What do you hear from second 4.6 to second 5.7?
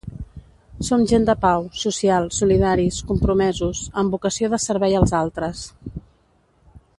servei als altres.